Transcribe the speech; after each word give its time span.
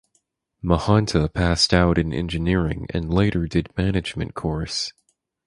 Mahanta 0.63 1.31
passed 1.31 1.75
out 1.75 1.99
in 1.99 2.11
engineering 2.11 2.87
and 2.89 3.13
later 3.13 3.45
did 3.45 3.69
management 3.77 4.33
course. 4.33 4.91